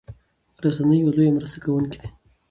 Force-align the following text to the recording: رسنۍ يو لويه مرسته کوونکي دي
رسنۍ 0.63 0.97
يو 1.01 1.11
لويه 1.15 1.31
مرسته 1.35 1.57
کوونکي 1.63 1.97
دي 2.01 2.07